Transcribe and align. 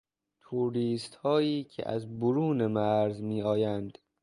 توریستهایی 0.41 1.63
که 1.63 1.89
از 1.89 2.19
برون 2.19 2.67
مرز 2.67 3.21
میآیند 3.21 3.97